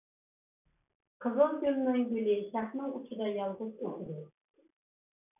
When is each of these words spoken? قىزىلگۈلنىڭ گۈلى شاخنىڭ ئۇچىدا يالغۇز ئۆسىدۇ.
قىزىلگۈلنىڭ 1.25 1.99
گۈلى 2.13 2.37
شاخنىڭ 2.53 2.95
ئۇچىدا 3.01 3.27
يالغۇز 3.33 3.85
ئۆسىدۇ. 3.89 4.17